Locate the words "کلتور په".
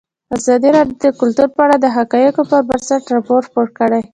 1.19-1.61